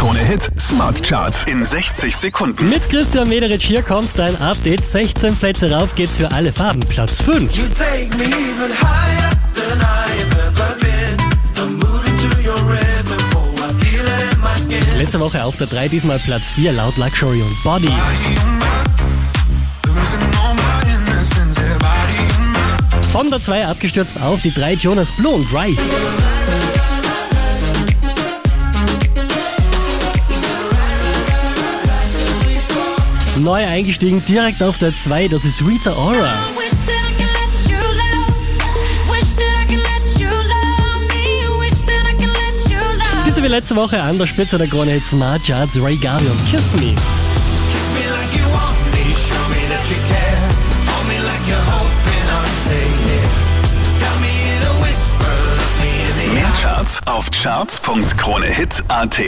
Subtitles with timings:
[0.00, 2.70] Krone Hit Smart Charts in 60 Sekunden.
[2.70, 4.82] Mit Christian Mederich hier kommt dein Update.
[4.82, 6.80] 16 Plätze rauf geht's für alle Farben.
[6.80, 7.54] Platz 5.
[7.54, 11.18] You take me even higher than I have ever been.
[11.58, 14.98] I'm moving to your rhythm, oh, I feel it in my skin.
[14.98, 17.92] Letzte Woche auf der 3, diesmal Platz 4 laut Luxury und Body.
[23.12, 25.82] Von der 2 abgestürzt auf die 3 Jonas Blue und Rise.
[33.40, 36.14] Neu eingestiegen direkt auf der 2, das ist Rita Ora.
[36.14, 36.60] Love.
[43.26, 46.50] Diese wie letzte Woche an der Spitze der Krone Hit Smart Charts Ray Garvey und
[46.50, 46.94] Kiss Me.
[56.34, 59.20] Mehr Charts auf charts.kronehit.at